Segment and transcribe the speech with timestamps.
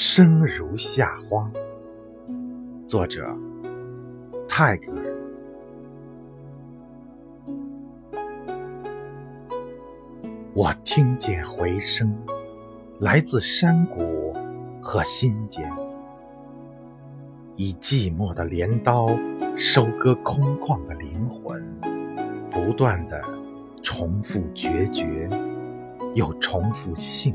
[0.00, 1.50] 生如夏花。
[2.86, 3.36] 作者：
[4.48, 5.02] 泰戈尔。
[10.54, 12.16] 我听见回声，
[13.00, 14.32] 来自山谷
[14.80, 15.68] 和心间，
[17.56, 19.08] 以寂寞的镰刀
[19.56, 21.60] 收割空旷的灵魂，
[22.48, 23.20] 不断的
[23.82, 25.28] 重复决绝，
[26.14, 27.34] 又重复幸，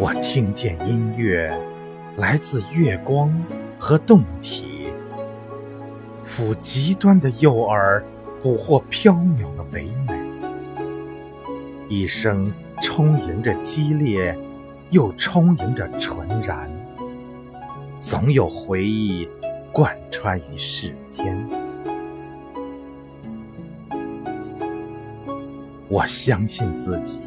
[0.00, 1.52] 我听见音乐
[2.18, 3.34] 来自月光
[3.80, 4.92] 和洞体，
[6.24, 8.00] 抚极端的诱饵，
[8.40, 10.16] 捕获缥缈的唯美。
[11.88, 14.38] 一生充盈着激烈，
[14.90, 16.70] 又充盈着纯然，
[18.00, 19.28] 总有回忆
[19.72, 21.36] 贯穿于世间。
[25.88, 27.18] 我相信自己，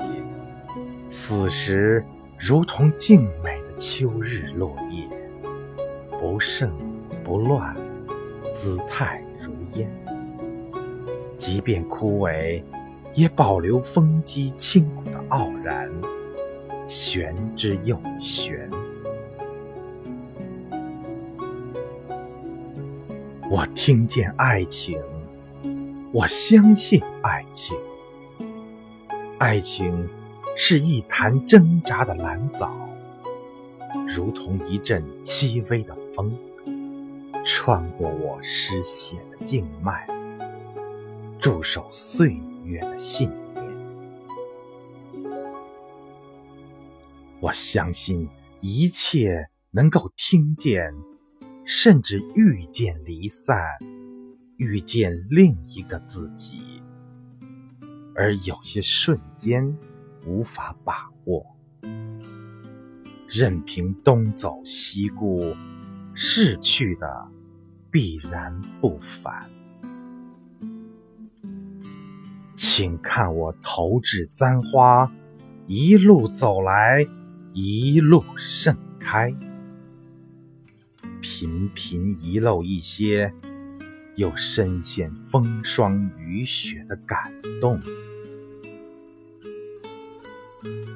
[1.09, 2.06] 死时
[2.44, 5.08] 如同静美的秋日落叶，
[6.20, 6.72] 不盛
[7.23, 7.75] 不乱，
[8.52, 9.88] 姿态如烟。
[11.38, 12.64] 即便枯萎。
[13.14, 15.92] 也保留风肌清骨的傲然，
[16.88, 18.69] 玄之又玄。
[23.50, 24.97] 我听见爱情，
[26.14, 27.75] 我相信爱情。
[29.39, 30.08] 爱情
[30.55, 32.71] 是一潭挣扎的蓝藻，
[34.16, 36.31] 如同一阵轻微的风，
[37.45, 40.07] 穿过我失血的静脉，
[41.39, 42.38] 驻守岁。
[42.63, 43.66] 月的信念，
[47.41, 48.29] 我相信
[48.62, 50.94] 一切能够听见，
[51.66, 53.57] 甚至遇见离散，
[54.57, 56.62] 遇见另一个自己，
[58.16, 59.75] 而有些瞬间
[60.25, 61.45] 无法把握，
[63.27, 65.55] 任凭东走西顾，
[66.13, 67.27] 逝去的
[67.89, 69.49] 必然不返。
[72.55, 75.11] 请看我投掷簪花，
[75.67, 77.05] 一路走来，
[77.53, 79.33] 一路盛开。
[81.19, 83.33] 频频遗漏一些，
[84.15, 87.79] 又深陷风霜雨雪的感动。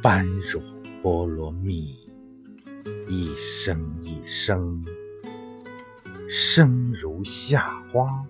[0.05, 0.61] 般若
[1.01, 1.97] 波罗蜜，
[3.07, 4.85] 一生一生，
[6.29, 8.23] 生如夏花。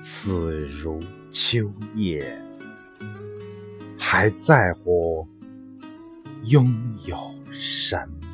[0.00, 1.02] 死如
[1.32, 2.40] 秋叶，
[3.98, 5.26] 还在乎
[6.44, 6.72] 拥
[7.06, 7.16] 有
[7.50, 8.31] 什么？